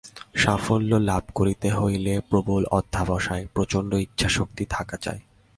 [0.35, 5.19] সাফল্য লাভ করিতে হইলে প্রবল অধ্যবসায়, প্রচণ্ড ইচ্ছাশক্তি থাকা চাই।